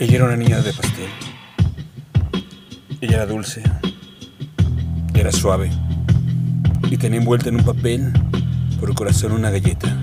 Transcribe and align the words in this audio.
Ella 0.00 0.16
era 0.16 0.24
una 0.24 0.36
niña 0.36 0.62
de 0.62 0.72
pastel. 0.72 1.10
Ella 3.02 3.16
era 3.16 3.26
dulce. 3.26 3.62
Era 5.12 5.30
suave. 5.30 5.70
Y 6.90 6.96
tenía 6.96 7.18
envuelta 7.18 7.50
en 7.50 7.56
un 7.56 7.64
papel 7.64 8.10
por 8.80 8.88
el 8.88 8.94
corazón 8.94 9.32
una 9.32 9.50
galleta. 9.50 9.94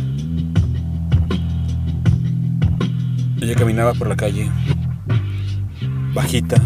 Ella 3.41 3.55
caminaba 3.55 3.95
por 3.95 4.07
la 4.07 4.15
calle, 4.15 4.51
bajita, 6.13 6.61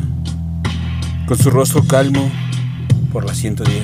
con 1.26 1.38
su 1.38 1.52
rostro 1.52 1.88
calmo 1.88 2.30
por 3.14 3.24
la 3.24 3.34
110. 3.34 3.82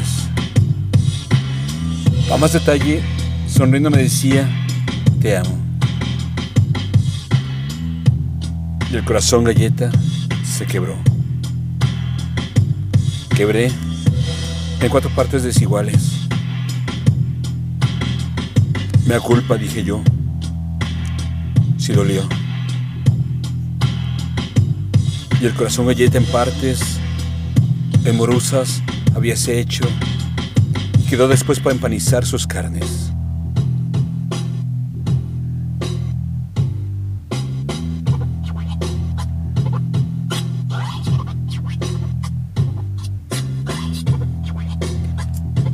A 2.34 2.36
más 2.36 2.52
detalle, 2.52 3.02
sonriendo 3.48 3.90
me 3.90 4.00
decía, 4.00 4.46
te 5.22 5.38
amo. 5.38 5.67
Y 8.92 8.96
el 8.96 9.04
corazón 9.04 9.44
galleta 9.44 9.92
se 10.44 10.66
quebró. 10.66 10.96
Quebré 13.36 13.72
en 14.82 14.90
cuatro 14.90 15.10
partes 15.10 15.44
desiguales. 15.44 16.28
Me 19.06 19.14
da 19.14 19.20
culpa, 19.20 19.56
dije 19.58 19.84
yo. 19.84 20.02
Si 21.78 21.94
dolió. 21.94 22.28
Y 25.42 25.46
el 25.46 25.54
corazón 25.54 25.88
galleta 25.88 26.18
en 26.18 26.26
partes, 26.26 26.98
en 28.06 28.16
morusas, 28.18 28.82
habíase 29.16 29.60
hecho 29.60 29.84
y 31.00 31.10
quedó 31.10 31.28
después 31.28 31.60
para 31.60 31.76
empanizar 31.76 32.26
sus 32.26 32.48
carnes. 32.48 33.12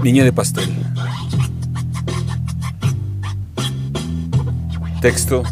Niña 0.03 0.25
de 0.25 0.33
pastel. 0.33 0.69
Texto. 4.99 5.43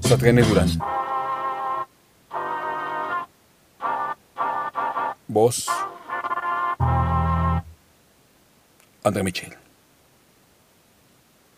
Satrene 0.00 0.42
Durán. 0.42 0.68
Voz. 5.28 5.68
André 9.04 9.22
Michel. 9.22 9.56